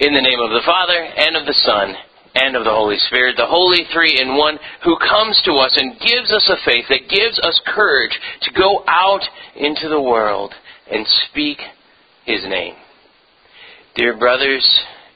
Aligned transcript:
In 0.00 0.12
the 0.12 0.20
name 0.20 0.40
of 0.40 0.50
the 0.50 0.66
Father, 0.66 0.98
and 0.98 1.36
of 1.36 1.46
the 1.46 1.54
Son, 1.54 1.94
and 2.34 2.56
of 2.56 2.64
the 2.64 2.70
Holy 2.70 2.98
Spirit, 2.98 3.36
the 3.36 3.46
Holy 3.46 3.84
Three 3.92 4.18
in 4.20 4.36
One, 4.36 4.58
who 4.82 4.96
comes 4.98 5.40
to 5.44 5.52
us 5.52 5.76
and 5.76 6.00
gives 6.00 6.32
us 6.32 6.50
a 6.50 6.56
faith 6.64 6.86
that 6.88 7.08
gives 7.08 7.38
us 7.38 7.60
courage 7.64 8.18
to 8.42 8.52
go 8.52 8.82
out 8.88 9.22
into 9.54 9.88
the 9.88 10.00
world 10.00 10.52
and 10.90 11.06
speak 11.30 11.58
His 12.26 12.42
name. 12.42 12.74
Dear 13.94 14.18
brothers 14.18 14.66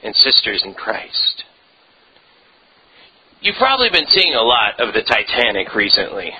and 0.01 0.15
sisters 0.15 0.63
in 0.63 0.73
Christ, 0.73 1.43
you've 3.41 3.59
probably 3.59 3.89
been 3.89 4.07
seeing 4.07 4.33
a 4.33 4.41
lot 4.41 4.79
of 4.79 4.93
the 4.93 5.03
Titanic 5.03 5.75
recently. 5.75 6.31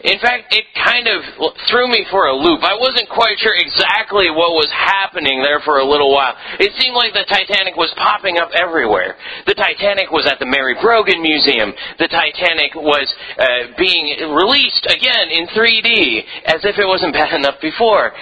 In 0.00 0.18
fact, 0.18 0.48
it 0.56 0.64
kind 0.72 1.04
of 1.08 1.20
threw 1.68 1.84
me 1.88 2.06
for 2.10 2.26
a 2.26 2.34
loop. 2.34 2.64
I 2.64 2.72
wasn't 2.72 3.08
quite 3.12 3.36
sure 3.36 3.52
exactly 3.52 4.32
what 4.32 4.56
was 4.56 4.68
happening 4.72 5.42
there 5.44 5.60
for 5.60 5.78
a 5.78 5.84
little 5.84 6.08
while. 6.08 6.32
It 6.58 6.72
seemed 6.80 6.96
like 6.96 7.12
the 7.12 7.28
Titanic 7.28 7.76
was 7.76 7.92
popping 8.00 8.38
up 8.38 8.48
everywhere. 8.56 9.16
The 9.44 9.52
Titanic 9.52 10.10
was 10.10 10.24
at 10.24 10.38
the 10.40 10.48
Mary 10.48 10.74
Brogan 10.80 11.20
Museum. 11.20 11.72
The 11.98 12.08
Titanic 12.08 12.72
was 12.74 13.12
uh, 13.36 13.76
being 13.76 14.32
released 14.32 14.88
again 14.88 15.28
in 15.28 15.46
3D, 15.52 16.24
as 16.48 16.64
if 16.64 16.80
it 16.80 16.86
wasn't 16.88 17.12
bad 17.12 17.34
enough 17.40 17.60
before. 17.60 18.12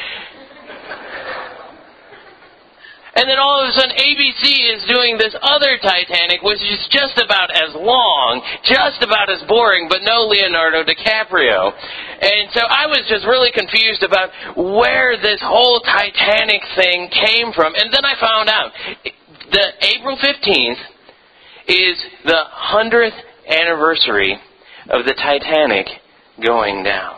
And 3.14 3.28
then 3.28 3.38
all 3.38 3.64
of 3.64 3.68
a 3.68 3.72
sudden, 3.72 3.96
ABC 3.96 4.76
is 4.76 4.84
doing 4.86 5.16
this 5.16 5.34
other 5.40 5.78
Titanic, 5.78 6.42
which 6.42 6.60
is 6.60 6.86
just 6.90 7.18
about 7.18 7.50
as 7.50 7.74
long, 7.74 8.42
just 8.64 9.02
about 9.02 9.30
as 9.30 9.42
boring, 9.48 9.88
but 9.88 10.02
no 10.02 10.28
Leonardo 10.28 10.84
DiCaprio. 10.84 11.72
And 12.20 12.50
so 12.52 12.60
I 12.68 12.86
was 12.86 13.04
just 13.08 13.26
really 13.26 13.50
confused 13.52 14.02
about 14.02 14.30
where 14.56 15.16
this 15.16 15.40
whole 15.42 15.80
Titanic 15.80 16.62
thing 16.76 17.08
came 17.08 17.52
from. 17.52 17.74
And 17.74 17.92
then 17.92 18.04
I 18.04 18.14
found 18.20 18.48
out 18.48 18.72
the 19.50 19.66
April 19.96 20.16
15th 20.16 20.82
is 21.68 21.96
the 22.24 22.44
100th 22.72 23.18
anniversary 23.48 24.38
of 24.90 25.04
the 25.04 25.14
Titanic 25.14 25.86
going 26.44 26.84
down. 26.84 27.17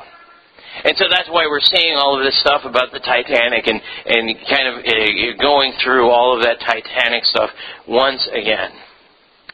And 0.84 0.96
so 0.96 1.04
that's 1.10 1.28
why 1.28 1.46
we're 1.46 1.60
seeing 1.60 1.94
all 1.96 2.16
of 2.16 2.24
this 2.24 2.38
stuff 2.40 2.62
about 2.64 2.92
the 2.92 3.00
Titanic 3.00 3.66
and, 3.66 3.80
and 4.06 4.36
kind 4.48 4.66
of 4.68 4.74
uh, 4.84 5.42
going 5.42 5.72
through 5.82 6.10
all 6.10 6.36
of 6.36 6.42
that 6.44 6.60
Titanic 6.60 7.24
stuff 7.24 7.50
once 7.88 8.26
again. 8.32 8.70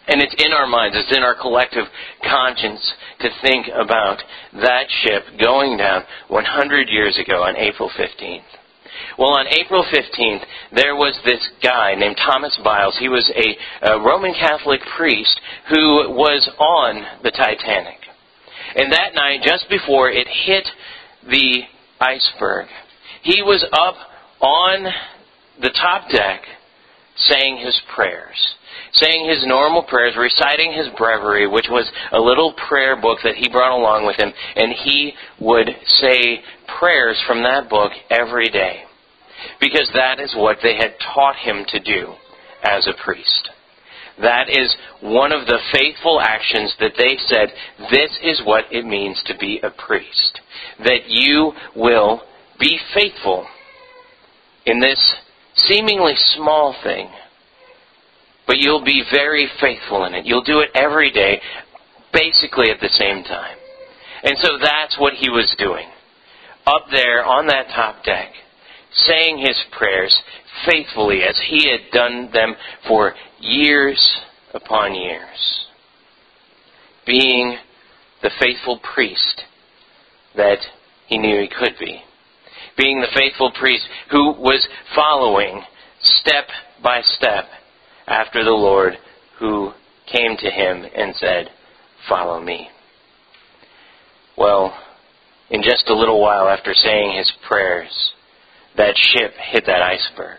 And 0.09 0.23
it's 0.23 0.35
in 0.39 0.53
our 0.53 0.69
minds, 0.69 0.97
it's 0.97 1.17
in 1.17 1.25
our 1.25 1.35
collective 1.35 1.87
conscience 2.23 2.81
to 3.21 3.29
think 3.43 3.67
about 3.75 4.23
that 4.55 4.87
ship 5.03 5.25
going 5.41 5.77
down 5.77 6.05
100 6.29 6.89
years 6.89 7.19
ago 7.19 7.43
on 7.43 7.57
April 7.57 7.91
15th. 7.91 8.47
Well, 9.19 9.31
on 9.31 9.47
April 9.49 9.85
15th, 9.85 10.45
there 10.73 10.95
was 10.95 11.19
this 11.25 11.41
guy 11.63 11.95
named 11.97 12.17
Thomas 12.17 12.59
Byles. 12.63 12.97
He 13.01 13.09
was 13.09 13.29
a, 13.35 13.89
a 13.89 14.01
Roman 14.01 14.33
Catholic 14.35 14.81
priest 14.97 15.41
who 15.69 16.15
was 16.15 16.49
on 16.59 17.23
the 17.23 17.31
Titanic. 17.31 17.99
And 18.77 18.93
that 18.93 19.15
night, 19.15 19.41
just 19.43 19.69
before 19.69 20.11
it 20.11 20.27
hit 20.29 20.69
the 21.29 21.63
iceberg. 22.01 22.67
He 23.23 23.43
was 23.43 23.65
up 23.73 23.95
on 24.41 24.87
the 25.61 25.71
top 25.71 26.11
deck 26.11 26.43
saying 27.17 27.59
his 27.59 27.81
prayers, 27.95 28.55
saying 28.93 29.29
his 29.29 29.47
normal 29.47 29.83
prayers, 29.83 30.15
reciting 30.17 30.73
his 30.73 30.89
breviary, 30.99 31.49
which 31.49 31.67
was 31.71 31.91
a 32.13 32.21
little 32.21 32.55
prayer 32.69 33.01
book 33.01 33.19
that 33.25 33.37
he 33.37 33.49
brought 33.49 33.77
along 33.77 34.07
with 34.07 34.17
him, 34.17 34.33
and 34.55 34.73
he 34.73 35.13
would 35.41 35.69
say 35.87 36.41
prayers 36.79 37.21
from 37.27 37.43
that 37.43 37.71
book 37.71 37.93
every 38.11 38.49
day. 38.51 38.83
Because 39.61 39.91
that 39.95 40.21
is 40.21 40.35
what 40.37 40.59
they 40.63 40.77
had 40.77 40.95
taught 41.15 41.37
him 41.37 41.65
to 41.69 41.81
do 41.81 42.15
as 42.63 42.87
a 42.87 43.03
priest. 43.03 43.51
That 44.21 44.49
is 44.49 44.75
one 45.03 45.33
of 45.33 45.47
the 45.47 45.59
faithful 45.73 46.21
actions 46.21 46.75
that 46.81 46.93
they 46.97 47.17
said, 47.27 47.53
this 47.91 48.11
is 48.23 48.41
what 48.45 48.65
it 48.71 48.85
means 48.85 49.23
to 49.27 49.37
be 49.39 49.61
a 49.63 49.71
priest. 49.71 50.41
That 50.85 51.09
you 51.09 51.53
will 51.75 52.23
be 52.59 52.79
faithful 52.95 53.47
in 54.65 54.81
this 54.81 55.15
seemingly 55.55 56.15
small 56.35 56.75
thing, 56.83 57.09
but 58.47 58.59
you'll 58.59 58.85
be 58.85 59.03
very 59.11 59.49
faithful 59.61 60.05
in 60.05 60.15
it. 60.15 60.27
You'll 60.27 60.43
do 60.43 60.61
it 60.61 60.71
every 60.75 61.11
day, 61.11 61.41
basically 62.13 62.71
at 62.71 62.81
the 62.81 62.89
same 62.89 63.25
time. 63.25 63.57
And 64.23 64.37
so 64.39 64.59
that's 64.61 64.99
what 64.99 65.15
he 65.15 65.31
was 65.31 65.55
doing. 65.59 65.87
Up 66.67 66.87
there 66.91 67.25
on 67.25 67.47
that 67.47 67.69
top 67.69 68.05
deck, 68.05 68.33
saying 68.93 69.39
his 69.39 69.57
prayers 69.77 70.17
faithfully 70.65 71.23
as 71.23 71.39
he 71.49 71.71
had 71.71 71.91
done 71.93 72.31
them 72.33 72.57
for 72.89 73.15
years 73.41 74.21
upon 74.55 74.95
years. 74.95 75.67
Being 77.07 77.57
the 78.23 78.31
faithful 78.41 78.81
priest 78.95 79.43
that 80.37 80.59
he 81.07 81.19
knew 81.19 81.41
he 81.41 81.49
could 81.49 81.75
be. 81.79 82.03
Being 82.77 83.01
the 83.01 83.15
faithful 83.15 83.53
priest 83.59 83.87
who 84.11 84.33
was 84.33 84.67
following 84.95 85.63
step 86.01 86.47
by 86.83 87.01
step 87.03 87.45
after 88.07 88.45
the 88.45 88.51
Lord 88.51 88.95
who 89.39 89.73
came 90.13 90.37
to 90.37 90.51
him 90.51 90.85
and 90.95 91.15
said, 91.17 91.51
Follow 92.09 92.41
me. 92.41 92.69
Well, 94.37 94.77
in 95.51 95.63
just 95.63 95.89
a 95.89 95.97
little 95.97 96.21
while 96.21 96.49
after 96.49 96.75
saying 96.75 97.17
his 97.17 97.33
prayers, 97.49 98.13
that 98.77 98.95
ship 98.97 99.33
hit 99.51 99.65
that 99.67 99.83
iceberg. 99.83 100.39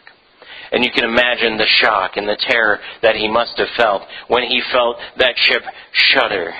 And 0.71 0.83
you 0.83 0.91
can 0.91 1.05
imagine 1.05 1.57
the 1.57 1.65
shock 1.65 2.17
and 2.17 2.27
the 2.27 2.37
terror 2.39 2.79
that 3.01 3.15
he 3.15 3.27
must 3.27 3.57
have 3.57 3.69
felt 3.77 4.03
when 4.27 4.43
he 4.43 4.61
felt 4.71 4.97
that 5.17 5.33
ship 5.37 5.63
shudder. 5.91 6.53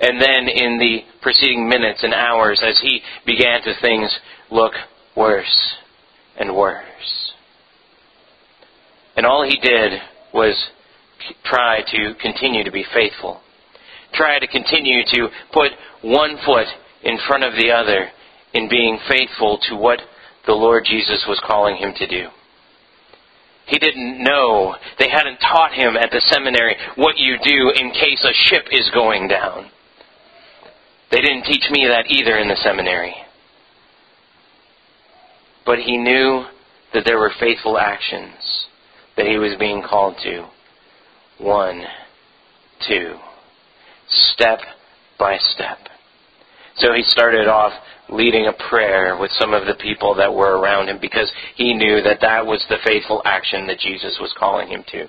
And 0.00 0.20
then 0.20 0.48
in 0.48 0.78
the 0.78 1.00
preceding 1.20 1.68
minutes 1.68 2.02
and 2.02 2.14
hours 2.14 2.62
as 2.64 2.80
he 2.80 3.00
began 3.26 3.62
to 3.62 3.74
things 3.80 4.10
look 4.50 4.72
worse 5.16 5.74
and 6.38 6.56
worse. 6.56 7.32
And 9.16 9.26
all 9.26 9.44
he 9.44 9.58
did 9.58 10.00
was 10.32 10.56
try 11.44 11.82
to 11.82 12.14
continue 12.20 12.64
to 12.64 12.70
be 12.70 12.84
faithful. 12.94 13.40
Try 14.14 14.38
to 14.38 14.46
continue 14.46 15.02
to 15.04 15.28
put 15.52 15.72
one 16.02 16.38
foot 16.46 16.66
in 17.02 17.18
front 17.28 17.44
of 17.44 17.54
the 17.54 17.70
other 17.70 18.08
in 18.54 18.68
being 18.68 18.98
faithful 19.08 19.58
to 19.68 19.76
what 19.76 20.00
the 20.46 20.52
Lord 20.52 20.84
Jesus 20.86 21.24
was 21.28 21.40
calling 21.46 21.76
him 21.76 21.92
to 21.96 22.06
do. 22.06 22.28
He 23.66 23.78
didn't 23.78 24.24
know. 24.24 24.74
They 24.98 25.08
hadn't 25.08 25.38
taught 25.38 25.74
him 25.74 25.96
at 25.96 26.10
the 26.10 26.20
seminary 26.26 26.74
what 26.96 27.18
you 27.18 27.36
do 27.44 27.72
in 27.76 27.92
case 27.92 28.24
a 28.24 28.48
ship 28.48 28.66
is 28.72 28.90
going 28.92 29.28
down. 29.28 29.70
They 31.10 31.20
didn't 31.20 31.44
teach 31.44 31.68
me 31.70 31.86
that 31.88 32.06
either 32.08 32.38
in 32.38 32.48
the 32.48 32.56
seminary. 32.62 33.14
But 35.66 35.78
he 35.78 35.96
knew 35.96 36.44
that 36.94 37.04
there 37.04 37.18
were 37.18 37.32
faithful 37.38 37.78
actions 37.78 38.66
that 39.16 39.26
he 39.26 39.36
was 39.36 39.56
being 39.58 39.82
called 39.82 40.16
to. 40.22 40.46
One, 41.38 41.82
two, 42.86 43.16
step 44.08 44.60
by 45.18 45.38
step. 45.38 45.78
So 46.76 46.92
he 46.94 47.02
started 47.02 47.48
off 47.48 47.72
leading 48.08 48.46
a 48.46 48.68
prayer 48.68 49.16
with 49.18 49.30
some 49.32 49.52
of 49.52 49.66
the 49.66 49.74
people 49.74 50.14
that 50.16 50.32
were 50.32 50.58
around 50.58 50.88
him 50.88 50.98
because 51.00 51.30
he 51.56 51.74
knew 51.74 52.00
that 52.02 52.20
that 52.20 52.44
was 52.44 52.64
the 52.68 52.78
faithful 52.84 53.22
action 53.24 53.66
that 53.66 53.78
Jesus 53.78 54.18
was 54.20 54.34
calling 54.38 54.68
him 54.68 54.84
to. 54.92 55.06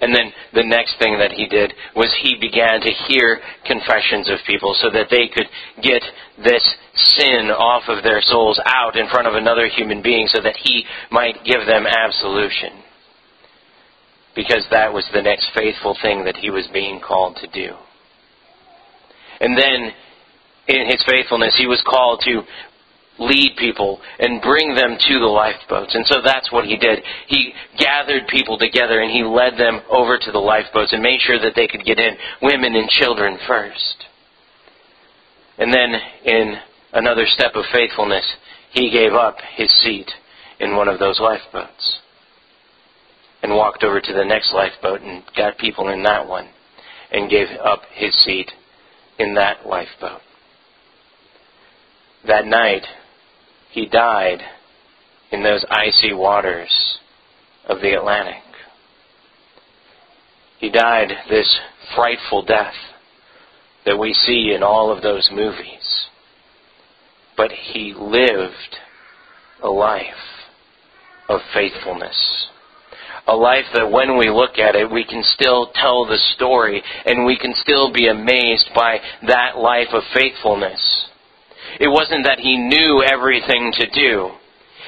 And 0.00 0.14
then 0.14 0.32
the 0.54 0.64
next 0.64 0.96
thing 0.98 1.18
that 1.18 1.32
he 1.32 1.46
did 1.46 1.74
was 1.94 2.08
he 2.22 2.34
began 2.40 2.80
to 2.80 2.90
hear 3.06 3.40
confessions 3.66 4.30
of 4.30 4.38
people 4.46 4.74
so 4.80 4.88
that 4.90 5.08
they 5.10 5.28
could 5.28 5.46
get 5.82 6.02
this 6.42 6.64
sin 6.94 7.52
off 7.52 7.84
of 7.88 8.02
their 8.02 8.20
souls 8.22 8.60
out 8.64 8.96
in 8.96 9.08
front 9.08 9.28
of 9.28 9.34
another 9.34 9.68
human 9.68 10.02
being 10.02 10.26
so 10.26 10.40
that 10.40 10.56
he 10.56 10.84
might 11.10 11.44
give 11.44 11.66
them 11.66 11.86
absolution. 11.86 12.80
Because 14.34 14.64
that 14.70 14.92
was 14.92 15.04
the 15.12 15.22
next 15.22 15.50
faithful 15.54 15.96
thing 16.00 16.24
that 16.24 16.36
he 16.36 16.48
was 16.50 16.66
being 16.72 17.00
called 17.00 17.36
to 17.36 17.46
do. 17.48 17.74
And 19.40 19.56
then 19.56 19.92
in 20.68 20.86
his 20.86 21.02
faithfulness, 21.06 21.56
he 21.58 21.66
was 21.66 21.82
called 21.86 22.22
to 22.24 22.42
lead 23.20 23.52
people 23.58 24.00
and 24.18 24.42
bring 24.42 24.74
them 24.74 24.96
to 24.98 25.18
the 25.20 25.26
lifeboats. 25.26 25.94
And 25.94 26.06
so 26.06 26.16
that's 26.24 26.50
what 26.50 26.64
he 26.64 26.76
did. 26.76 27.00
He 27.28 27.52
gathered 27.78 28.26
people 28.28 28.58
together 28.58 29.00
and 29.00 29.12
he 29.12 29.22
led 29.22 29.58
them 29.58 29.80
over 29.90 30.18
to 30.18 30.32
the 30.32 30.38
lifeboats 30.38 30.92
and 30.92 31.02
made 31.02 31.20
sure 31.20 31.38
that 31.38 31.52
they 31.54 31.68
could 31.68 31.84
get 31.84 32.00
in, 32.00 32.16
women 32.42 32.74
and 32.74 32.88
children 32.88 33.38
first. 33.46 33.96
And 35.58 35.72
then, 35.72 35.94
in 36.24 36.54
another 36.94 37.26
step 37.26 37.52
of 37.54 37.64
faithfulness, 37.70 38.24
he 38.72 38.90
gave 38.90 39.12
up 39.12 39.36
his 39.54 39.70
seat 39.82 40.10
in 40.58 40.74
one 40.74 40.88
of 40.88 40.98
those 40.98 41.20
lifeboats 41.20 41.98
and 43.42 43.52
walked 43.52 43.84
over 43.84 44.00
to 44.00 44.12
the 44.12 44.24
next 44.24 44.52
lifeboat 44.54 45.02
and 45.02 45.22
got 45.36 45.58
people 45.58 45.88
in 45.88 46.02
that 46.02 46.26
one 46.26 46.48
and 47.12 47.30
gave 47.30 47.48
up 47.62 47.82
his 47.92 48.14
seat 48.22 48.50
in 49.18 49.34
that 49.34 49.66
lifeboat. 49.66 50.20
That 52.26 52.46
night, 52.46 52.86
he 53.70 53.86
died 53.86 54.40
in 55.30 55.42
those 55.42 55.64
icy 55.70 56.12
waters 56.12 56.98
of 57.68 57.80
the 57.80 57.92
Atlantic. 57.92 58.42
He 60.58 60.70
died 60.70 61.08
this 61.28 61.58
frightful 61.94 62.44
death 62.44 62.74
that 63.86 63.98
we 63.98 64.12
see 64.12 64.52
in 64.54 64.62
all 64.62 64.94
of 64.94 65.02
those 65.02 65.30
movies. 65.32 66.08
But 67.36 67.50
he 67.52 67.94
lived 67.96 68.76
a 69.62 69.68
life 69.68 70.04
of 71.28 71.40
faithfulness. 71.54 72.48
A 73.26 73.34
life 73.34 73.66
that 73.74 73.90
when 73.90 74.18
we 74.18 74.28
look 74.28 74.58
at 74.58 74.74
it, 74.74 74.90
we 74.90 75.04
can 75.04 75.22
still 75.22 75.70
tell 75.74 76.04
the 76.04 76.18
story 76.34 76.82
and 77.06 77.24
we 77.24 77.38
can 77.38 77.54
still 77.54 77.92
be 77.92 78.08
amazed 78.08 78.70
by 78.74 78.98
that 79.28 79.56
life 79.56 79.88
of 79.92 80.02
faithfulness. 80.12 80.80
It 81.78 81.88
wasn't 81.88 82.24
that 82.24 82.40
he 82.40 82.56
knew 82.56 83.02
everything 83.02 83.72
to 83.78 83.90
do. 83.90 84.30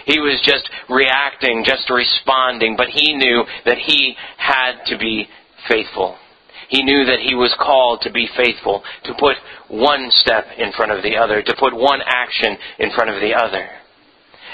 He 0.07 0.19
was 0.19 0.41
just 0.45 0.69
reacting, 0.89 1.65
just 1.65 1.89
responding, 1.91 2.75
but 2.77 2.89
he 2.89 3.15
knew 3.15 3.45
that 3.65 3.79
he 3.79 4.17
had 4.37 4.85
to 4.87 4.99
be 4.99 5.29
faithful. 5.69 6.17
He 6.69 6.83
knew 6.83 7.05
that 7.05 7.21
he 7.21 7.35
was 7.35 7.55
called 7.61 8.01
to 8.03 8.11
be 8.11 8.29
faithful, 8.37 8.83
to 9.05 9.15
put 9.19 9.37
one 9.69 10.09
step 10.11 10.47
in 10.59 10.73
front 10.73 10.91
of 10.91 11.03
the 11.03 11.17
other, 11.17 11.43
to 11.43 11.57
put 11.59 11.75
one 11.75 12.01
action 12.05 12.57
in 12.79 12.91
front 12.95 13.11
of 13.11 13.21
the 13.21 13.35
other, 13.35 13.69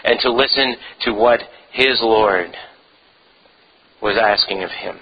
and 0.05 0.19
to 0.21 0.33
listen 0.33 0.77
to 1.03 1.13
what 1.13 1.41
his 1.71 2.01
Lord 2.03 2.51
was 4.03 4.17
asking 4.21 4.65
of 4.65 4.71
him. 4.71 4.99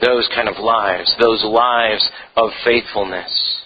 Those 0.00 0.28
kind 0.34 0.48
of 0.48 0.56
lives, 0.62 1.14
those 1.20 1.44
lives 1.44 2.08
of 2.36 2.50
faithfulness, 2.64 3.62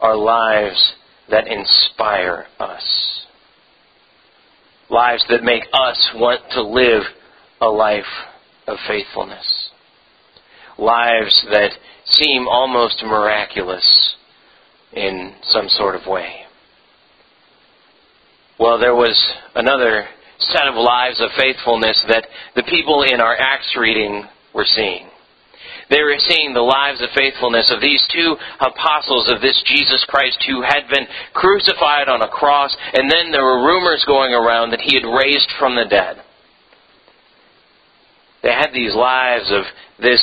are 0.00 0.16
lives 0.16 0.94
that 1.30 1.46
inspire 1.48 2.46
us. 2.58 3.26
Lives 4.90 5.24
that 5.28 5.42
make 5.42 5.64
us 5.72 6.10
want 6.14 6.40
to 6.52 6.62
live 6.62 7.02
a 7.60 7.66
life 7.66 8.04
of 8.66 8.78
faithfulness. 8.86 9.70
Lives 10.78 11.46
that 11.50 11.70
seem 12.04 12.46
almost 12.46 13.02
miraculous 13.02 14.16
in 14.92 15.34
some 15.42 15.68
sort 15.68 15.94
of 15.94 16.06
way. 16.06 16.42
Well, 18.58 18.78
there 18.78 18.94
was 18.94 19.32
another 19.54 20.06
set 20.38 20.66
of 20.68 20.74
lives 20.74 21.20
of 21.20 21.30
faithfulness 21.36 22.02
that 22.08 22.26
the 22.54 22.62
people 22.62 23.02
in 23.02 23.20
our 23.20 23.36
Acts 23.36 23.74
reading 23.78 24.24
were 24.54 24.66
seeing. 24.66 25.08
They 25.88 26.02
were 26.02 26.18
seeing 26.18 26.52
the 26.52 26.66
lives 26.66 27.00
of 27.00 27.10
faithfulness 27.14 27.70
of 27.70 27.80
these 27.80 28.02
two 28.12 28.36
apostles 28.60 29.30
of 29.30 29.40
this 29.40 29.62
Jesus 29.66 30.04
Christ 30.08 30.42
who 30.48 30.62
had 30.62 30.88
been 30.90 31.06
crucified 31.32 32.08
on 32.08 32.22
a 32.22 32.28
cross, 32.28 32.76
and 32.94 33.10
then 33.10 33.30
there 33.30 33.44
were 33.44 33.66
rumors 33.66 34.04
going 34.06 34.32
around 34.32 34.70
that 34.70 34.80
he 34.80 34.94
had 34.94 35.06
raised 35.06 35.50
from 35.58 35.76
the 35.76 35.84
dead. 35.84 36.22
They 38.42 38.52
had 38.52 38.72
these 38.72 38.94
lives 38.94 39.50
of 39.50 39.64
this 40.00 40.22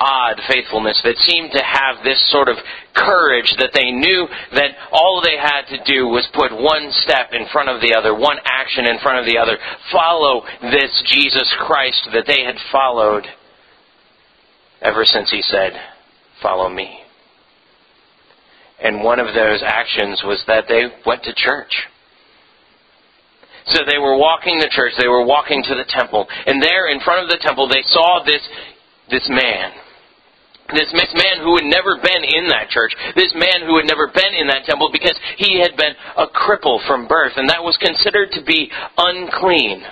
odd 0.00 0.40
faithfulness 0.48 0.98
that 1.04 1.18
seemed 1.18 1.52
to 1.52 1.62
have 1.62 2.02
this 2.02 2.18
sort 2.30 2.48
of 2.48 2.56
courage 2.94 3.54
that 3.58 3.70
they 3.74 3.90
knew 3.90 4.26
that 4.54 4.72
all 4.92 5.20
they 5.22 5.36
had 5.36 5.68
to 5.68 5.84
do 5.84 6.06
was 6.06 6.26
put 6.32 6.50
one 6.50 6.90
step 7.02 7.30
in 7.32 7.46
front 7.52 7.68
of 7.68 7.82
the 7.82 7.94
other, 7.94 8.14
one 8.14 8.38
action 8.46 8.86
in 8.86 8.98
front 9.00 9.18
of 9.18 9.26
the 9.26 9.38
other, 9.38 9.58
follow 9.92 10.42
this 10.62 11.02
Jesus 11.06 11.52
Christ 11.58 12.08
that 12.12 12.26
they 12.26 12.42
had 12.42 12.56
followed 12.72 13.26
ever 14.82 15.04
since 15.04 15.30
he 15.30 15.42
said, 15.42 15.72
Follow 16.42 16.68
me. 16.68 17.00
And 18.82 19.02
one 19.02 19.20
of 19.20 19.34
those 19.34 19.62
actions 19.62 20.22
was 20.24 20.42
that 20.46 20.64
they 20.68 20.84
went 21.04 21.22
to 21.24 21.34
church. 21.34 21.72
So 23.66 23.80
they 23.84 23.98
were 23.98 24.16
walking 24.16 24.58
the 24.58 24.70
church, 24.72 24.92
they 24.98 25.08
were 25.08 25.24
walking 25.24 25.62
to 25.62 25.74
the 25.74 25.84
temple, 25.86 26.26
and 26.46 26.62
there 26.62 26.90
in 26.90 27.00
front 27.00 27.22
of 27.22 27.28
the 27.28 27.38
temple 27.40 27.68
they 27.68 27.82
saw 27.86 28.24
this, 28.24 28.40
this 29.10 29.28
man 29.28 29.72
this 30.74 30.92
man 30.94 31.42
who 31.42 31.56
had 31.56 31.66
never 31.66 31.96
been 31.96 32.24
in 32.24 32.48
that 32.48 32.70
church, 32.70 32.92
this 33.16 33.32
man 33.34 33.66
who 33.66 33.76
had 33.78 33.86
never 33.86 34.06
been 34.08 34.34
in 34.38 34.46
that 34.48 34.64
temple 34.64 34.90
because 34.92 35.18
he 35.36 35.60
had 35.60 35.76
been 35.76 35.94
a 36.16 36.26
cripple 36.26 36.84
from 36.86 37.08
birth, 37.08 37.32
and 37.36 37.48
that 37.48 37.62
was 37.62 37.76
considered 37.80 38.30
to 38.32 38.42
be 38.44 38.70
unclean. 38.96 39.82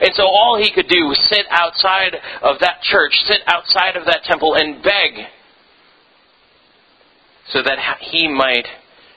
And 0.00 0.10
so 0.14 0.24
all 0.24 0.58
he 0.60 0.70
could 0.70 0.88
do 0.88 1.06
was 1.06 1.18
sit 1.30 1.46
outside 1.50 2.16
of 2.42 2.58
that 2.60 2.82
church, 2.82 3.12
sit 3.26 3.40
outside 3.46 3.96
of 3.96 4.04
that 4.06 4.24
temple, 4.24 4.54
and 4.54 4.82
beg 4.82 5.26
so 7.50 7.62
that 7.62 7.78
he 8.00 8.28
might 8.28 8.66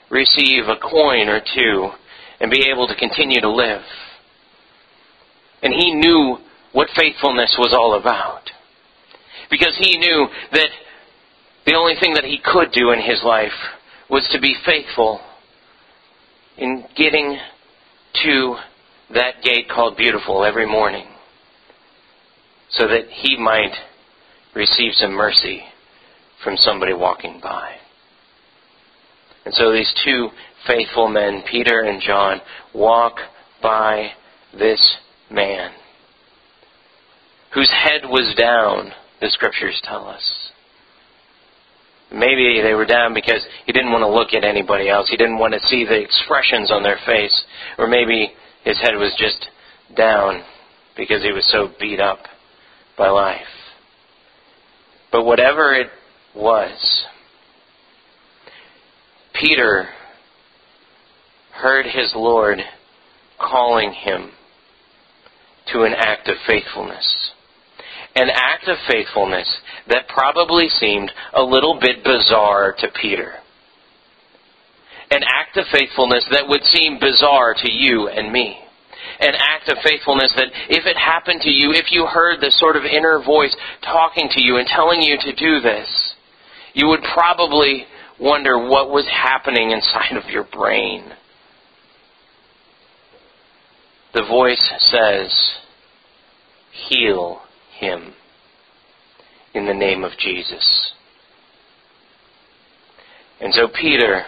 receive 0.09 0.68
a 0.68 0.77
coin 0.77 1.27
or 1.27 1.41
two 1.41 1.89
and 2.39 2.50
be 2.50 2.69
able 2.69 2.88
to 2.88 2.95
continue 2.95 3.41
to 3.41 3.50
live. 3.50 3.81
And 5.62 5.73
he 5.73 5.94
knew 5.94 6.38
what 6.71 6.89
faithfulness 6.95 7.56
was 7.59 7.74
all 7.74 8.00
about 8.00 8.50
because 9.50 9.75
he 9.77 9.97
knew 9.97 10.27
that 10.53 10.69
the 11.65 11.75
only 11.75 11.95
thing 12.00 12.13
that 12.13 12.24
he 12.24 12.39
could 12.44 12.71
do 12.71 12.91
in 12.91 13.00
his 13.00 13.21
life 13.24 13.51
was 14.09 14.27
to 14.31 14.39
be 14.39 14.56
faithful 14.65 15.21
in 16.57 16.85
getting 16.95 17.38
to 18.24 18.56
that 19.13 19.43
gate 19.43 19.67
called 19.69 19.97
Beautiful 19.97 20.43
every 20.43 20.67
morning 20.67 21.05
so 22.69 22.87
that 22.87 23.07
he 23.09 23.37
might 23.37 23.73
receive 24.55 24.93
some 24.93 25.11
mercy 25.11 25.63
from 26.43 26.55
somebody 26.57 26.93
walking 26.93 27.39
by. 27.41 27.75
And 29.45 29.53
so 29.53 29.71
these 29.71 29.93
two 30.05 30.29
faithful 30.67 31.07
men, 31.07 31.43
Peter 31.49 31.81
and 31.81 32.01
John, 32.01 32.41
walk 32.73 33.15
by 33.61 34.11
this 34.57 34.97
man 35.29 35.71
whose 37.53 37.69
head 37.69 38.01
was 38.05 38.33
down 38.37 38.91
the 39.19 39.29
scriptures 39.29 39.79
tell 39.83 40.07
us. 40.07 40.51
Maybe 42.11 42.61
they 42.61 42.73
were 42.73 42.85
down 42.85 43.13
because 43.13 43.45
he 43.65 43.71
didn't 43.71 43.91
want 43.91 44.01
to 44.01 44.09
look 44.09 44.33
at 44.33 44.43
anybody 44.43 44.89
else. 44.89 45.07
He 45.09 45.15
didn't 45.15 45.37
want 45.37 45.53
to 45.53 45.59
see 45.67 45.85
the 45.85 45.99
expressions 45.99 46.71
on 46.71 46.83
their 46.83 46.99
face. 47.05 47.43
Or 47.77 47.87
maybe 47.87 48.33
his 48.63 48.79
head 48.79 48.95
was 48.95 49.13
just 49.17 49.49
down 49.95 50.43
because 50.95 51.23
he 51.23 51.31
was 51.31 51.47
so 51.51 51.69
beat 51.79 51.99
up 51.99 52.19
by 52.97 53.09
life. 53.09 53.41
But 55.11 55.25
whatever 55.25 55.73
it 55.73 55.89
was, 56.35 57.05
Peter 59.33 59.89
heard 61.53 61.85
his 61.85 62.13
Lord 62.15 62.59
calling 63.39 63.91
him 63.91 64.31
to 65.73 65.83
an 65.83 65.93
act 65.93 66.27
of 66.27 66.35
faithfulness 66.47 67.31
an 68.15 68.29
act 68.33 68.67
of 68.67 68.77
faithfulness 68.89 69.47
that 69.88 70.07
probably 70.07 70.67
seemed 70.67 71.12
a 71.33 71.41
little 71.41 71.79
bit 71.79 72.03
bizarre 72.03 72.75
to 72.77 72.88
Peter. 73.01 73.36
An 75.12 75.24
act 75.24 75.58
of 75.58 75.65
faithfulness 75.72 76.25
that 76.32 76.48
would 76.48 76.63
seem 76.63 76.98
bizarre 77.00 77.53
to 77.53 77.72
you 77.72 78.08
and 78.08 78.32
me. 78.32 78.58
An 79.20 79.34
act 79.38 79.70
of 79.70 79.77
faithfulness 79.84 80.34
that 80.38 80.48
if 80.70 80.86
it 80.86 80.98
happened 80.98 81.41
to 81.41 81.50
you, 81.50 81.74
if 81.74 81.91
you 81.91 82.06
heard 82.06 82.39
this 82.39 82.58
sort 82.60 82.77
of 82.77 82.84
inner 82.86 83.22
voice 83.24 83.56
talking 83.84 84.30
to 84.32 84.41
you 84.41 84.58
and 84.58 84.68
telling 84.68 85.01
you 85.01 85.18
to 85.20 85.36
do 85.36 85.60
this, 85.60 86.15
you 86.74 86.88
would 86.88 87.01
probably 87.13 87.86
wonder 88.20 88.58
what 88.58 88.89
was 88.89 89.06
happening 89.08 89.72
inside 89.72 90.15
of 90.15 90.30
your 90.30 90.46
brain. 90.46 91.12
The 94.13 94.24
voice 94.24 94.72
says, 94.80 95.34
heal 96.88 97.41
him 97.77 98.13
in 99.53 99.65
the 99.65 99.74
name 99.74 100.03
of 100.03 100.12
Jesus. 100.18 100.94
And 103.41 103.53
so 103.53 103.68
Peter 103.68 104.25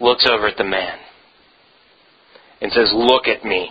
looks 0.00 0.26
over 0.28 0.48
at 0.48 0.56
the 0.56 0.64
man 0.64 0.98
and 2.60 2.72
says, 2.72 2.90
Look 2.94 3.26
at 3.26 3.44
me. 3.44 3.70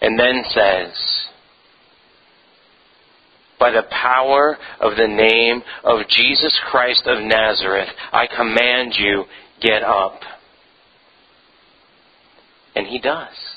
And 0.00 0.18
then 0.18 0.42
says, 0.48 0.92
By 3.58 3.70
the 3.70 3.84
power 3.90 4.56
of 4.80 4.96
the 4.96 5.08
name 5.08 5.62
of 5.84 6.08
Jesus 6.08 6.58
Christ 6.70 7.02
of 7.06 7.22
Nazareth, 7.22 7.88
I 8.12 8.26
command 8.26 8.94
you, 8.98 9.24
get 9.60 9.82
up. 9.82 10.20
And 12.74 12.86
he 12.86 12.98
does. 12.98 13.49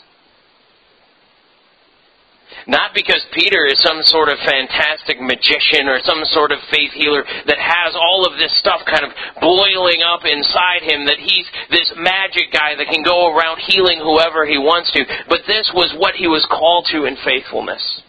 Not 2.68 2.96
because 2.96 3.20
Peter 3.34 3.66
is 3.68 3.82
some 3.84 4.00
sort 4.04 4.30
of 4.30 4.40
fantastic 4.40 5.20
magician 5.20 5.90
or 5.92 6.00
some 6.00 6.24
sort 6.32 6.52
of 6.52 6.60
faith 6.72 6.92
healer 6.96 7.24
that 7.48 7.60
has 7.60 7.96
all 7.96 8.26
of 8.26 8.40
this 8.40 8.56
stuff 8.60 8.82
kind 8.88 9.04
of 9.04 9.12
boiling 9.42 10.00
up 10.02 10.24
inside 10.24 10.84
him, 10.84 11.06
that 11.06 11.20
he's 11.20 11.48
this 11.70 11.92
magic 11.98 12.52
guy 12.54 12.76
that 12.76 12.88
can 12.88 13.04
go 13.04 13.36
around 13.36 13.60
healing 13.68 14.00
whoever 14.00 14.46
he 14.46 14.58
wants 14.58 14.92
to, 14.92 15.04
but 15.28 15.42
this 15.48 15.72
was 15.76 15.94
what 16.00 16.16
he 16.16 16.28
was 16.28 16.48
called 16.50 16.88
to 16.92 17.06
in 17.06 17.18
faithfulness. 17.26 18.02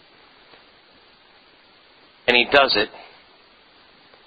And 2.27 2.37
he 2.37 2.45
does 2.51 2.75
it, 2.75 2.89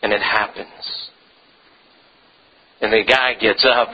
and 0.02 0.12
it 0.12 0.22
happens. 0.22 1.10
And 2.80 2.92
the 2.92 3.02
guy 3.02 3.34
gets 3.34 3.64
up 3.64 3.88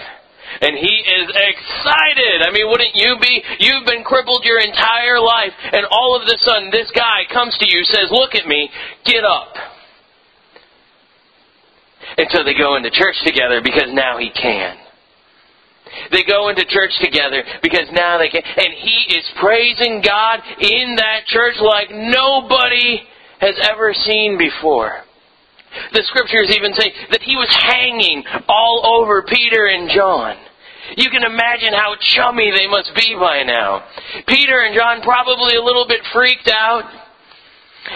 And 0.61 0.78
he 0.78 0.94
is 1.02 1.26
excited. 1.30 2.42
I 2.46 2.50
mean, 2.52 2.68
wouldn't 2.70 2.94
you 2.94 3.16
be? 3.20 3.42
You've 3.58 3.87
been 3.87 4.04
crippled 4.04 4.44
your 4.44 4.58
entire 4.58 5.18
life, 5.20 5.52
and 5.73 5.87
all 5.90 6.14
of 6.14 6.23
a 6.23 6.38
sudden, 6.38 6.70
this 6.70 6.90
guy 6.94 7.26
comes 7.32 7.56
to 7.58 7.66
you, 7.66 7.84
says, 7.84 8.11
Look 8.11 8.34
at 8.34 8.46
me, 8.46 8.70
get 9.04 9.25
up. 9.25 9.54
And 12.16 12.28
so 12.30 12.44
they 12.44 12.54
go 12.54 12.76
into 12.76 12.90
church 12.90 13.16
together 13.25 13.61
because 13.62 13.90
now 13.92 14.18
he 14.18 14.30
can. 14.30 14.76
They 16.11 16.25
go 16.25 16.49
into 16.49 16.64
church 16.64 16.92
together 17.00 17.42
because 17.62 17.88
now 17.92 18.18
they 18.18 18.28
can. 18.28 18.42
And 18.44 18.73
he 18.75 19.14
is 19.16 19.25
praising 19.40 20.02
God 20.04 20.40
in 20.61 20.96
that 20.96 21.26
church 21.26 21.54
like 21.61 21.88
nobody 21.90 23.02
has 23.40 23.54
ever 23.70 23.94
seen 23.94 24.38
before. 24.38 25.04
The 25.92 26.02
scriptures 26.04 26.54
even 26.54 26.74
say 26.74 26.92
that 27.10 27.22
he 27.22 27.36
was 27.36 27.48
hanging 27.50 28.24
all 28.48 28.82
over 29.00 29.22
Peter 29.22 29.66
and 29.66 29.90
John. 29.90 30.36
You 30.96 31.10
can 31.10 31.24
imagine 31.24 31.72
how 31.72 31.96
chummy 31.98 32.50
they 32.50 32.68
must 32.68 32.92
be 32.94 33.16
by 33.18 33.42
now. 33.42 33.84
Peter 34.28 34.60
and 34.60 34.76
John 34.76 35.02
probably 35.02 35.56
a 35.56 35.62
little 35.62 35.86
bit 35.88 36.00
freaked 36.12 36.50
out. 36.52 36.84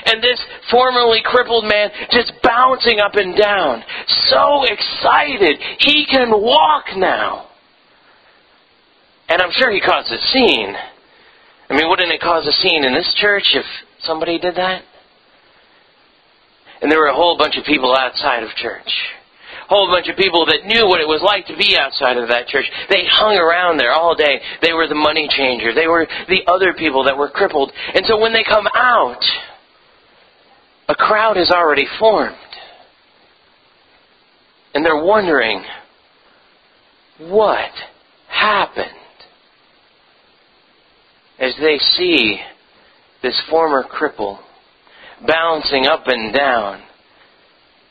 And 0.05 0.23
this 0.23 0.41
formerly 0.71 1.23
crippled 1.25 1.65
man 1.65 1.91
just 2.11 2.33
bouncing 2.43 3.01
up 3.01 3.15
and 3.15 3.37
down. 3.37 3.83
So 4.29 4.65
excited. 4.65 5.59
He 5.81 6.05
can 6.07 6.31
walk 6.31 6.85
now. 6.97 7.49
And 9.29 9.41
I'm 9.41 9.53
sure 9.53 9.71
he 9.71 9.81
caused 9.81 10.11
a 10.13 10.19
scene. 10.29 10.75
I 11.71 11.77
mean, 11.77 11.89
wouldn't 11.89 12.13
it 12.13 12.21
cause 12.21 12.47
a 12.47 12.53
scene 12.53 12.85
in 12.85 12.95
this 12.95 13.13
church 13.17 13.45
if 13.55 13.65
somebody 14.01 14.39
did 14.39 14.57
that? 14.57 14.83
And 16.81 16.91
there 16.91 16.99
were 16.99 17.07
a 17.07 17.15
whole 17.15 17.37
bunch 17.37 17.57
of 17.57 17.65
people 17.65 17.95
outside 17.97 18.43
of 18.43 18.51
church. 18.57 18.89
A 19.65 19.75
whole 19.75 19.89
bunch 19.89 20.09
of 20.09 20.17
people 20.17 20.47
that 20.47 20.65
knew 20.65 20.87
what 20.87 21.01
it 21.01 21.09
was 21.09 21.21
like 21.23 21.47
to 21.47 21.57
be 21.57 21.77
outside 21.77 22.17
of 22.17 22.29
that 22.29 22.47
church. 22.47 22.65
They 22.89 23.05
hung 23.05 23.37
around 23.37 23.77
there 23.77 23.93
all 23.93 24.15
day. 24.15 24.41
They 24.63 24.73
were 24.73 24.87
the 24.87 24.95
money 24.95 25.29
changers. 25.29 25.75
They 25.75 25.87
were 25.87 26.07
the 26.29 26.41
other 26.47 26.73
people 26.73 27.05
that 27.05 27.19
were 27.19 27.29
crippled. 27.29 27.73
And 27.95 28.05
so 28.07 28.19
when 28.19 28.33
they 28.33 28.45
come 28.45 28.67
out, 28.75 29.23
a 30.89 30.95
crowd 30.95 31.37
has 31.37 31.51
already 31.51 31.87
formed. 31.99 32.37
And 34.75 34.85
they're 34.85 35.05
wondering, 35.05 35.65
what 37.19 37.71
happened? 38.29 38.87
As 41.39 41.53
they 41.61 41.79
see 41.97 42.41
this 43.23 43.41
former 43.51 43.85
cripple 43.85 44.39
bouncing 45.27 45.87
up 45.87 46.05
and 46.07 46.33
down, 46.33 46.83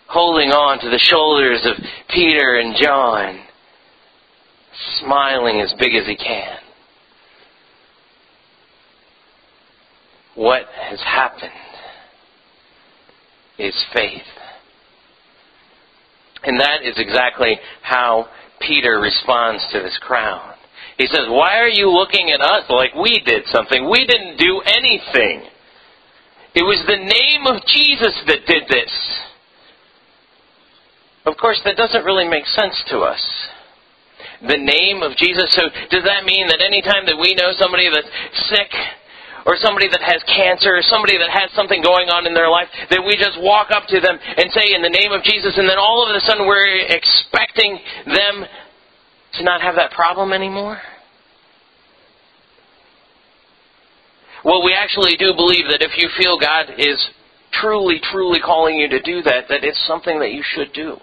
holding 0.07 0.49
on 0.49 0.79
to 0.79 0.89
the 0.89 0.99
shoulders 0.99 1.65
of 1.65 1.83
Peter 2.09 2.59
and 2.59 2.75
John, 2.81 3.39
smiling 4.99 5.61
as 5.61 5.73
big 5.79 5.95
as 5.95 6.05
he 6.05 6.15
can. 6.15 6.57
What 10.35 10.63
has 10.89 10.99
happened 11.01 11.51
is 13.57 13.73
faith. 13.93 14.21
And 16.43 16.59
that 16.59 16.83
is 16.83 16.93
exactly 16.97 17.57
how 17.81 18.27
Peter 18.59 18.99
responds 18.99 19.63
to 19.71 19.79
this 19.79 19.97
crowd. 20.01 20.55
He 20.97 21.07
says, 21.07 21.25
Why 21.27 21.57
are 21.57 21.67
you 21.67 21.89
looking 21.89 22.29
at 22.31 22.41
us 22.41 22.63
like 22.69 22.93
we 22.95 23.21
did 23.25 23.43
something? 23.51 23.89
We 23.89 24.05
didn't 24.05 24.37
do 24.37 24.61
anything. 24.61 25.49
It 26.57 26.65
was 26.65 26.81
the 26.89 26.97
name 26.97 27.45
of 27.45 27.61
Jesus 27.69 28.17
that 28.25 28.49
did 28.49 28.65
this. 28.65 28.89
Of 31.29 31.37
course, 31.37 31.61
that 31.69 31.77
doesn't 31.77 32.01
really 32.01 32.25
make 32.25 32.49
sense 32.49 32.73
to 32.89 33.05
us. 33.05 33.21
The 34.41 34.57
name 34.57 35.05
of 35.05 35.13
Jesus. 35.21 35.53
So, 35.53 35.69
does 35.93 36.01
that 36.01 36.25
mean 36.25 36.49
that 36.49 36.57
anytime 36.57 37.05
that 37.05 37.13
we 37.21 37.37
know 37.37 37.53
somebody 37.61 37.93
that's 37.93 38.09
sick, 38.49 38.73
or 39.45 39.53
somebody 39.61 39.85
that 39.85 40.01
has 40.01 40.17
cancer, 40.25 40.73
or 40.73 40.81
somebody 40.81 41.21
that 41.21 41.29
has 41.29 41.53
something 41.53 41.77
going 41.85 42.09
on 42.09 42.25
in 42.25 42.33
their 42.33 42.49
life, 42.49 42.73
that 42.89 43.05
we 43.05 43.13
just 43.21 43.37
walk 43.37 43.69
up 43.69 43.85
to 43.93 44.01
them 44.01 44.17
and 44.17 44.49
say, 44.49 44.73
in 44.73 44.81
the 44.81 44.89
name 44.89 45.13
of 45.13 45.21
Jesus, 45.21 45.53
and 45.61 45.69
then 45.69 45.77
all 45.77 46.01
of 46.01 46.09
a 46.09 46.19
sudden 46.25 46.49
we're 46.49 46.89
expecting 46.89 47.77
them 48.09 48.49
to 49.37 49.43
not 49.45 49.61
have 49.61 49.77
that 49.77 49.93
problem 49.93 50.33
anymore? 50.33 50.81
Well, 54.45 54.63
we 54.63 54.73
actually 54.73 55.17
do 55.17 55.33
believe 55.35 55.65
that 55.69 55.81
if 55.81 55.97
you 55.97 56.09
feel 56.17 56.39
God 56.39 56.73
is 56.77 57.09
truly, 57.53 57.99
truly 58.11 58.39
calling 58.39 58.77
you 58.77 58.87
to 58.89 59.01
do 59.01 59.21
that, 59.23 59.45
that 59.49 59.63
it's 59.63 59.83
something 59.87 60.19
that 60.19 60.31
you 60.31 60.43
should 60.43 60.73
do. 60.73 60.97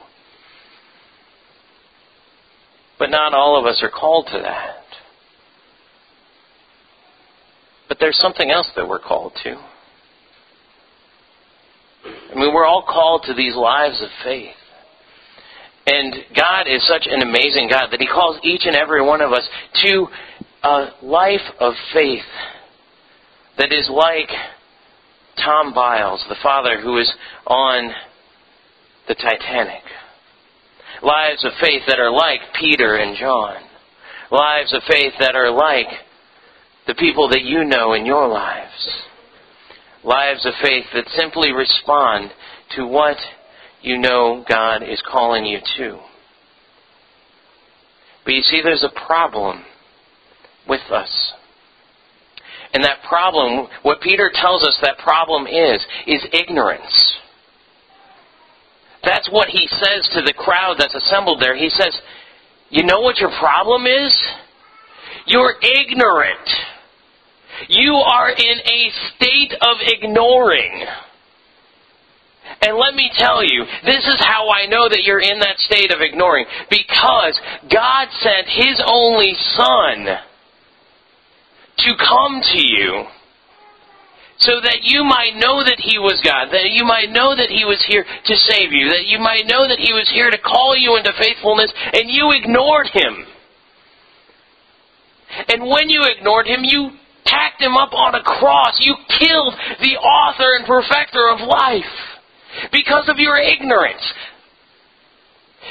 But 2.98 3.10
not 3.10 3.34
all 3.34 3.58
of 3.58 3.66
us 3.66 3.82
are 3.82 3.90
called 3.90 4.28
to 4.32 4.38
that. 4.38 4.84
But 7.88 7.98
there's 8.00 8.18
something 8.18 8.50
else 8.50 8.70
that 8.76 8.88
we're 8.88 9.00
called 9.00 9.32
to. 9.42 9.56
I 12.06 12.34
mean, 12.34 12.52
we're 12.54 12.66
all 12.66 12.84
called 12.86 13.24
to 13.26 13.34
these 13.34 13.54
lives 13.54 14.00
of 14.00 14.08
faith. 14.22 14.54
And 15.86 16.14
God 16.34 16.62
is 16.66 16.86
such 16.86 17.06
an 17.10 17.20
amazing 17.20 17.68
God 17.68 17.88
that 17.90 18.00
He 18.00 18.06
calls 18.06 18.38
each 18.42 18.62
and 18.64 18.76
every 18.76 19.04
one 19.04 19.20
of 19.20 19.32
us 19.32 19.46
to 19.84 20.06
a 20.62 20.88
life 21.02 21.44
of 21.60 21.74
faith 21.92 22.22
that 23.58 23.72
is 23.72 23.88
like 23.90 24.30
Tom 25.36 25.74
Byles, 25.74 26.24
the 26.28 26.36
father 26.42 26.80
who 26.80 26.98
is 26.98 27.12
on 27.46 27.90
the 29.08 29.14
Titanic. 29.14 29.82
Lives 31.02 31.44
of 31.44 31.52
faith 31.60 31.82
that 31.88 31.98
are 31.98 32.10
like 32.10 32.40
Peter 32.58 32.96
and 32.96 33.16
John. 33.16 33.56
Lives 34.30 34.72
of 34.72 34.82
faith 34.88 35.12
that 35.20 35.36
are 35.36 35.50
like 35.50 35.88
the 36.86 36.94
people 36.94 37.28
that 37.28 37.42
you 37.42 37.64
know 37.64 37.94
in 37.94 38.06
your 38.06 38.28
lives. 38.28 39.02
Lives 40.02 40.44
of 40.46 40.54
faith 40.62 40.84
that 40.94 41.04
simply 41.16 41.52
respond 41.52 42.30
to 42.76 42.86
what 42.86 43.16
you 43.82 43.98
know 43.98 44.44
God 44.48 44.82
is 44.82 45.02
calling 45.10 45.44
you 45.44 45.58
to. 45.78 45.98
But 48.24 48.34
you 48.34 48.42
see, 48.42 48.60
there's 48.62 48.84
a 48.84 49.06
problem 49.06 49.64
with 50.68 50.80
us. 50.90 51.32
And 52.74 52.82
that 52.82 53.02
problem, 53.08 53.68
what 53.82 54.00
Peter 54.00 54.30
tells 54.34 54.64
us 54.64 54.76
that 54.82 54.98
problem 54.98 55.46
is, 55.46 55.80
is 56.08 56.26
ignorance. 56.32 57.14
That's 59.04 59.30
what 59.30 59.48
he 59.48 59.68
says 59.70 60.08
to 60.14 60.22
the 60.22 60.34
crowd 60.36 60.76
that's 60.78 60.94
assembled 60.94 61.40
there. 61.40 61.56
He 61.56 61.70
says, 61.70 61.96
You 62.70 62.82
know 62.82 63.00
what 63.00 63.18
your 63.18 63.30
problem 63.38 63.86
is? 63.86 64.18
You're 65.26 65.54
ignorant. 65.62 66.48
You 67.68 67.94
are 67.94 68.30
in 68.30 68.58
a 68.58 68.90
state 69.14 69.54
of 69.60 69.76
ignoring. 69.80 70.84
And 72.60 72.76
let 72.76 72.94
me 72.94 73.10
tell 73.16 73.42
you, 73.44 73.64
this 73.84 74.04
is 74.04 74.20
how 74.20 74.50
I 74.50 74.66
know 74.66 74.88
that 74.88 75.02
you're 75.04 75.20
in 75.20 75.38
that 75.38 75.58
state 75.58 75.92
of 75.92 76.00
ignoring. 76.00 76.46
Because 76.68 77.40
God 77.72 78.08
sent 78.20 78.48
His 78.48 78.82
only 78.84 79.34
Son 79.54 80.18
to 81.78 81.90
come 81.96 82.40
to 82.40 82.60
you 82.60 83.04
so 84.38 84.60
that 84.60 84.82
you 84.82 85.04
might 85.04 85.36
know 85.36 85.62
that 85.62 85.78
He 85.78 85.98
was 85.98 86.20
God, 86.24 86.50
that 86.50 86.70
you 86.70 86.84
might 86.84 87.10
know 87.10 87.34
that 87.34 87.50
He 87.50 87.64
was 87.64 87.82
here 87.86 88.04
to 88.04 88.36
save 88.36 88.72
you, 88.72 88.90
that 88.90 89.06
you 89.06 89.18
might 89.18 89.46
know 89.46 89.66
that 89.68 89.78
He 89.78 89.92
was 89.92 90.10
here 90.12 90.30
to 90.30 90.38
call 90.38 90.76
you 90.76 90.96
into 90.96 91.12
faithfulness, 91.18 91.72
and 91.92 92.10
you 92.10 92.32
ignored 92.32 92.88
Him. 92.92 93.26
And 95.48 95.62
when 95.62 95.88
you 95.88 96.02
ignored 96.04 96.46
Him, 96.46 96.60
you 96.62 96.90
tacked 97.24 97.62
Him 97.62 97.76
up 97.76 97.92
on 97.92 98.14
a 98.14 98.22
cross. 98.22 98.78
You 98.80 98.96
killed 99.18 99.54
the 99.80 99.96
author 99.96 100.56
and 100.56 100.66
perfecter 100.66 101.28
of 101.30 101.40
life 101.40 101.94
because 102.72 103.08
of 103.08 103.18
your 103.18 103.38
ignorance, 103.38 104.02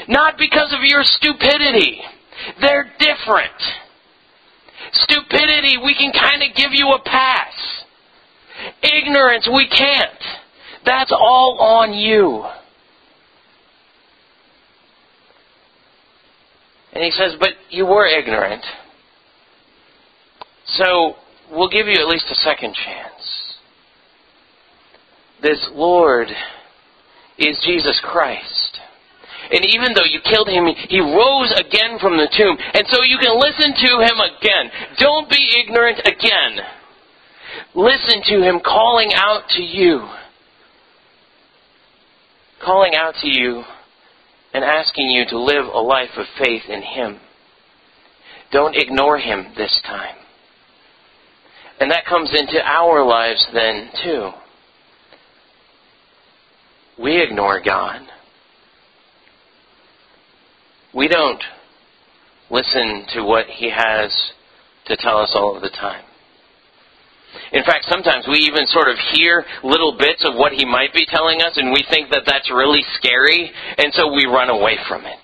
not 0.08 0.38
because 0.38 0.74
of 0.74 0.80
your 0.84 1.04
stupidity. 1.04 2.02
They're 2.60 2.92
different. 2.98 3.54
Stupidity, 4.94 5.78
we 5.84 5.96
can 5.96 6.12
kind 6.12 6.44
of 6.44 6.56
give 6.56 6.72
you 6.72 6.90
a 6.90 7.02
pass. 7.04 7.84
Ignorance, 8.82 9.50
we 9.52 9.68
can't. 9.68 10.24
That's 10.86 11.12
all 11.12 11.58
on 11.60 11.94
you. 11.94 12.46
And 16.94 17.04
he 17.04 17.12
says, 17.12 17.36
But 17.40 17.50
you 17.70 17.86
were 17.86 18.06
ignorant. 18.06 18.64
So 20.66 21.16
we'll 21.52 21.70
give 21.70 21.88
you 21.88 22.00
at 22.00 22.08
least 22.08 22.26
a 22.32 22.36
second 22.36 22.76
chance. 22.76 23.58
This 25.42 25.70
Lord 25.74 26.28
is 27.38 27.62
Jesus 27.66 28.00
Christ. 28.04 28.80
And 29.54 29.64
even 29.70 29.94
though 29.94 30.10
you 30.10 30.20
killed 30.26 30.50
him, 30.50 30.66
he 30.90 31.00
rose 31.00 31.54
again 31.56 32.00
from 32.02 32.18
the 32.18 32.28
tomb. 32.36 32.58
And 32.74 32.88
so 32.90 33.04
you 33.04 33.20
can 33.20 33.38
listen 33.38 33.72
to 33.78 33.92
him 34.02 34.18
again. 34.18 34.72
Don't 34.98 35.30
be 35.30 35.62
ignorant 35.62 36.00
again. 36.00 36.58
Listen 37.76 38.24
to 38.30 38.42
him 38.42 38.62
calling 38.66 39.12
out 39.14 39.44
to 39.50 39.62
you. 39.62 40.10
Calling 42.66 42.96
out 42.96 43.14
to 43.22 43.28
you 43.30 43.64
and 44.56 44.64
asking 44.64 45.12
you 45.12 45.26
to 45.30 45.40
live 45.40 45.66
a 45.66 45.80
life 45.80 46.18
of 46.18 46.26
faith 46.40 46.64
in 46.68 46.82
him. 46.82 47.20
Don't 48.52 48.76
ignore 48.76 49.20
him 49.20 49.54
this 49.56 49.80
time. 49.86 50.16
And 51.80 51.92
that 51.92 52.06
comes 52.06 52.32
into 52.34 52.60
our 52.64 53.04
lives 53.06 53.46
then, 53.54 53.90
too. 54.04 54.32
We 56.98 57.22
ignore 57.22 57.62
God. 57.62 58.02
We 60.94 61.08
don't 61.08 61.42
listen 62.50 63.06
to 63.16 63.24
what 63.24 63.48
He 63.48 63.70
has 63.70 64.12
to 64.86 64.98
tell 64.98 65.18
us 65.18 65.32
all 65.36 65.56
of 65.56 65.62
the 65.62 65.70
time. 65.70 66.04
In 67.52 67.64
fact, 67.64 67.86
sometimes 67.90 68.26
we 68.28 68.38
even 68.46 68.68
sort 68.68 68.90
of 68.90 68.98
hear 69.14 69.44
little 69.64 69.98
bits 69.98 70.24
of 70.24 70.36
what 70.36 70.54
He 70.54 70.66
might 70.66 70.94
be 70.94 71.06
telling 71.06 71.42
us, 71.42 71.58
and 71.58 71.72
we 71.72 71.84
think 71.90 72.12
that 72.12 72.24
that's 72.26 72.50
really 72.52 72.84
scary, 72.96 73.52
and 73.78 73.92
so 73.94 74.14
we 74.14 74.26
run 74.26 74.50
away 74.50 74.78
from 74.88 75.06
it. 75.06 75.24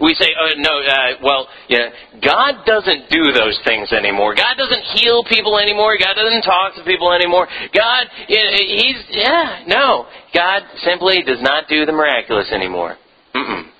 We 0.00 0.14
say, 0.14 0.28
oh, 0.38 0.54
no, 0.58 0.70
uh, 0.78 1.18
well, 1.22 1.48
yeah, 1.68 1.90
God 2.22 2.64
doesn't 2.64 3.10
do 3.10 3.32
those 3.32 3.58
things 3.66 3.90
anymore. 3.92 4.34
God 4.34 4.54
doesn't 4.56 4.82
heal 4.94 5.24
people 5.24 5.58
anymore. 5.58 5.98
God 5.98 6.14
doesn't 6.14 6.42
talk 6.42 6.76
to 6.76 6.84
people 6.84 7.12
anymore. 7.12 7.48
God, 7.74 8.06
He's, 8.28 9.02
yeah, 9.10 9.64
no. 9.66 10.06
God 10.32 10.62
simply 10.84 11.22
does 11.26 11.42
not 11.42 11.68
do 11.68 11.84
the 11.84 11.92
miraculous 11.92 12.52
anymore. 12.52 12.96
Mm-mm. 13.34 13.71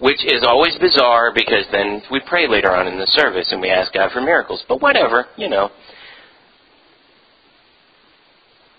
Which 0.00 0.24
is 0.24 0.42
always 0.46 0.76
bizarre 0.80 1.32
because 1.34 1.66
then 1.70 2.02
we 2.10 2.20
pray 2.26 2.48
later 2.48 2.72
on 2.72 2.86
in 2.86 2.98
the 2.98 3.06
service 3.06 3.48
and 3.52 3.60
we 3.60 3.68
ask 3.68 3.92
God 3.92 4.10
for 4.12 4.20
miracles. 4.20 4.64
But 4.68 4.80
whatever, 4.80 5.26
you 5.36 5.48
know. 5.48 5.70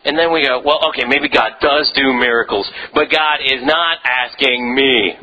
And 0.04 0.18
then 0.18 0.34
we 0.34 0.46
go, 0.46 0.62
well, 0.66 0.80
okay, 0.90 1.08
maybe 1.08 1.30
God 1.30 1.54
does 1.62 1.92
do 1.96 2.12
miracles, 2.13 2.70
but 2.94 3.12
God 3.12 3.38
is 3.46 3.62
not 3.63 4.00
asking 4.04 4.74
me 4.74 5.13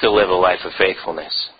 to 0.00 0.10
live 0.10 0.28
a 0.28 0.34
life 0.34 0.60
of 0.64 0.72
faithfulness. 0.76 1.50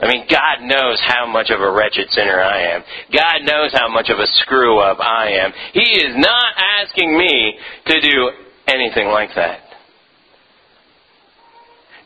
I 0.00 0.08
mean, 0.08 0.26
God 0.28 0.66
knows 0.66 1.00
how 1.06 1.26
much 1.26 1.50
of 1.50 1.60
a 1.60 1.70
wretched 1.70 2.10
sinner 2.10 2.40
I 2.40 2.74
am. 2.74 2.82
God 3.12 3.44
knows 3.44 3.72
how 3.72 3.88
much 3.88 4.10
of 4.10 4.18
a 4.18 4.26
screw 4.42 4.80
up 4.80 4.98
I 5.00 5.30
am. 5.30 5.52
He 5.72 5.80
is 5.80 6.16
not 6.16 6.54
asking 6.58 7.16
me 7.16 7.54
to 7.86 8.00
do 8.00 8.30
anything 8.66 9.08
like 9.08 9.30
that. 9.36 9.60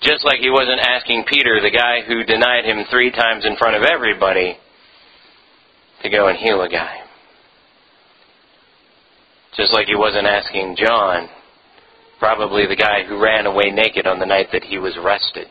Just 0.02 0.24
like 0.24 0.40
he 0.40 0.50
wasn't 0.50 0.80
asking 0.80 1.24
Peter, 1.24 1.60
the 1.60 1.70
guy 1.70 2.02
who 2.06 2.24
denied 2.24 2.64
him 2.64 2.84
three 2.90 3.10
times 3.10 3.44
in 3.44 3.56
front 3.56 3.76
of 3.76 3.82
everybody, 3.82 4.58
to 6.02 6.10
go 6.10 6.28
and 6.28 6.38
heal 6.38 6.62
a 6.62 6.68
guy. 6.68 7.00
Just 9.56 9.72
like 9.72 9.86
he 9.86 9.96
wasn't 9.96 10.26
asking 10.26 10.76
John 10.76 11.28
Probably 12.18 12.66
the 12.66 12.76
guy 12.76 13.04
who 13.06 13.22
ran 13.22 13.46
away 13.46 13.70
naked 13.70 14.06
on 14.06 14.18
the 14.18 14.26
night 14.26 14.48
that 14.52 14.64
he 14.64 14.78
was 14.78 14.96
arrested 14.96 15.48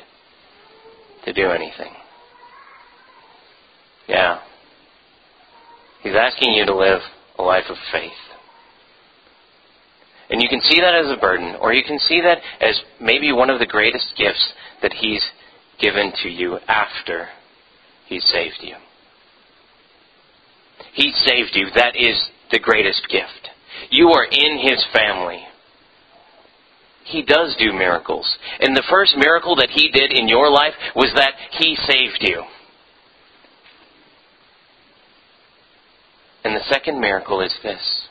to 1.25 1.33
do 1.33 1.51
anything. 1.51 1.93
Yeah. 4.07 4.39
He's 6.01 6.15
asking 6.15 6.53
you 6.53 6.65
to 6.65 6.75
live 6.75 7.01
a 7.37 7.43
life 7.43 7.65
of 7.69 7.77
faith. 7.91 8.11
And 10.29 10.41
you 10.41 10.49
can 10.49 10.61
see 10.61 10.79
that 10.81 10.95
as 10.95 11.11
a 11.11 11.19
burden, 11.19 11.55
or 11.61 11.73
you 11.73 11.83
can 11.83 11.99
see 11.99 12.21
that 12.21 12.39
as 12.59 12.81
maybe 12.99 13.31
one 13.31 13.49
of 13.49 13.59
the 13.59 13.65
greatest 13.65 14.13
gifts 14.17 14.53
that 14.81 14.93
He's 14.93 15.23
given 15.79 16.11
to 16.23 16.29
you 16.29 16.57
after 16.67 17.27
He 18.07 18.19
saved 18.19 18.59
you. 18.61 18.75
He 20.93 21.11
saved 21.11 21.51
you. 21.53 21.67
That 21.75 21.95
is 21.95 22.29
the 22.51 22.59
greatest 22.59 23.07
gift. 23.09 23.49
You 23.91 24.09
are 24.09 24.25
in 24.25 24.57
His 24.57 24.83
family. 24.93 25.43
He 27.03 27.23
does 27.23 27.55
do 27.59 27.71
miracles. 27.71 28.25
And 28.59 28.75
the 28.75 28.83
first 28.89 29.15
miracle 29.17 29.55
that 29.57 29.69
He 29.69 29.89
did 29.89 30.11
in 30.11 30.27
your 30.27 30.49
life 30.49 30.73
was 30.95 31.11
that 31.15 31.33
He 31.51 31.75
saved 31.75 32.17
you. 32.21 32.43
And 36.43 36.55
the 36.55 36.63
second 36.69 36.99
miracle 36.99 37.41
is 37.41 37.53
this 37.61 38.07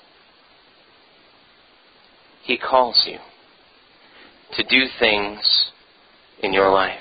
He 2.44 2.58
calls 2.58 3.04
you 3.06 3.18
to 4.56 4.62
do 4.64 4.84
things 4.98 5.70
in 6.42 6.52
your 6.52 6.70
life, 6.70 7.00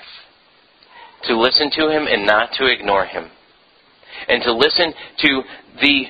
to 1.24 1.38
listen 1.38 1.70
to 1.72 1.88
Him 1.90 2.06
and 2.06 2.26
not 2.26 2.50
to 2.54 2.66
ignore 2.66 3.04
Him, 3.04 3.30
and 4.28 4.42
to 4.42 4.52
listen 4.52 4.94
to 5.18 5.42
the 5.80 6.04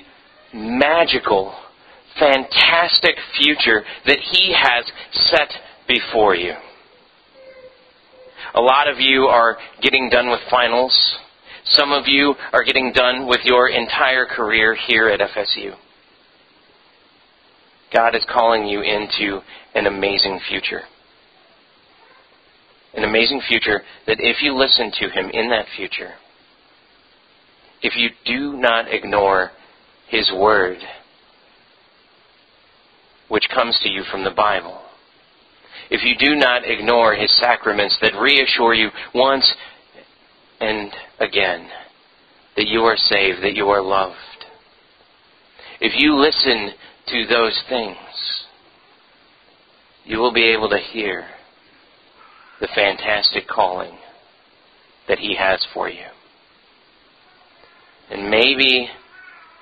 magical, 0.55 1.55
fantastic 2.19 3.17
future 3.37 3.83
that 4.07 4.19
He 4.19 4.55
has 4.57 4.85
set 5.13 5.51
before 5.89 6.37
you. 6.37 6.53
A 8.55 8.61
lot 8.61 8.89
of 8.89 9.01
you 9.01 9.25
are 9.25 9.57
getting 9.83 10.11
done 10.11 10.31
with 10.31 10.41
finals. 10.49 11.17
Some 11.71 11.91
of 11.91 12.05
you 12.07 12.35
are 12.53 12.63
getting 12.63 12.93
done 12.93 13.27
with 13.27 13.41
your 13.45 13.69
entire 13.69 14.27
career 14.27 14.77
here 14.87 15.09
at 15.09 15.19
FSU. 15.19 15.75
God 17.95 18.15
is 18.15 18.25
calling 18.33 18.67
you 18.67 18.81
into 18.81 19.41
an 19.75 19.87
amazing 19.87 20.41
future. 20.49 20.83
An 22.95 23.05
amazing 23.05 23.41
future 23.49 23.83
that 24.07 24.17
if 24.19 24.43
you 24.43 24.55
listen 24.55 24.91
to 25.01 25.09
Him 25.11 25.31
in 25.31 25.51
that 25.51 25.67
future, 25.77 26.13
if 27.83 27.97
you 27.97 28.11
do 28.25 28.59
not 28.59 28.93
ignore 28.93 29.51
His 30.09 30.31
Word, 30.35 30.79
which 33.29 33.49
comes 33.53 33.79
to 33.83 33.89
you 33.89 34.03
from 34.11 34.25
the 34.25 34.31
Bible, 34.31 34.81
if 35.91 36.03
you 36.03 36.15
do 36.19 36.35
not 36.35 36.63
ignore 36.65 37.15
his 37.15 37.31
sacraments 37.39 37.97
that 38.01 38.15
reassure 38.19 38.75
you 38.75 38.91
once 39.15 39.55
and 40.61 40.91
again 41.21 41.69
that 42.57 42.69
you 42.69 42.81
are 42.81 42.97
saved, 42.97 43.43
that 43.43 43.55
you 43.55 43.69
are 43.69 43.83
loved. 43.83 44.17
If 45.81 45.93
you 45.97 46.15
listen 46.17 46.71
to 47.09 47.27
those 47.27 47.63
things, 47.69 47.97
you 50.05 50.19
will 50.19 50.33
be 50.33 50.53
able 50.53 50.69
to 50.69 50.79
hear 50.79 51.27
the 52.61 52.69
fantastic 52.75 53.47
calling 53.49 53.97
that 55.09 55.19
he 55.19 55.37
has 55.37 55.67
for 55.75 55.89
you. 55.89 56.07
And 58.11 58.31
maybe 58.31 58.89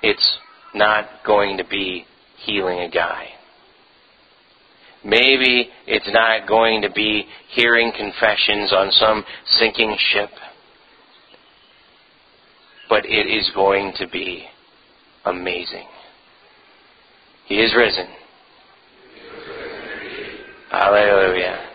it's 0.01 0.37
not 0.73 1.05
going 1.25 1.57
to 1.57 1.63
be 1.65 2.05
healing 2.45 2.79
a 2.79 2.89
guy. 2.89 3.27
Maybe 5.03 5.69
it's 5.85 6.09
not 6.13 6.47
going 6.47 6.81
to 6.81 6.91
be 6.91 7.25
hearing 7.49 7.91
confessions 7.95 8.71
on 8.71 8.89
some 8.91 9.23
sinking 9.45 9.95
ship, 9.97 10.29
but 12.89 13.05
it 13.05 13.27
is 13.27 13.51
going 13.53 13.93
to 13.97 14.07
be 14.07 14.45
amazing. 15.25 15.87
He 17.47 17.55
is 17.55 17.73
risen. 17.75 18.07
Hallelujah. 20.71 21.72